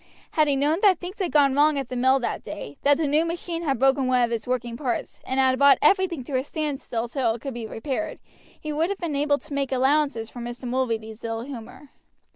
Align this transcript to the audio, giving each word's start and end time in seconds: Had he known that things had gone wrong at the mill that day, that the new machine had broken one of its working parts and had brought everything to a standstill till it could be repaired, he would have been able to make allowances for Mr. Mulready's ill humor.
Had 0.31 0.47
he 0.47 0.55
known 0.55 0.79
that 0.81 0.97
things 0.97 1.19
had 1.19 1.31
gone 1.31 1.53
wrong 1.53 1.77
at 1.77 1.89
the 1.89 1.95
mill 1.95 2.17
that 2.21 2.43
day, 2.43 2.75
that 2.81 2.97
the 2.97 3.05
new 3.05 3.23
machine 3.23 3.61
had 3.61 3.77
broken 3.77 4.07
one 4.07 4.23
of 4.23 4.31
its 4.31 4.47
working 4.47 4.75
parts 4.75 5.19
and 5.27 5.39
had 5.39 5.59
brought 5.59 5.77
everything 5.79 6.23
to 6.23 6.39
a 6.39 6.43
standstill 6.43 7.07
till 7.07 7.35
it 7.35 7.41
could 7.41 7.53
be 7.53 7.67
repaired, 7.67 8.17
he 8.59 8.73
would 8.73 8.89
have 8.89 8.97
been 8.97 9.15
able 9.15 9.37
to 9.37 9.53
make 9.53 9.71
allowances 9.71 10.27
for 10.31 10.39
Mr. 10.39 10.67
Mulready's 10.67 11.23
ill 11.23 11.41
humor. 11.43 11.89